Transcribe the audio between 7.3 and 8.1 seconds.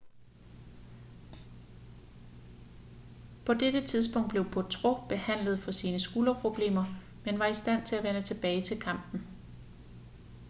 var i stand til at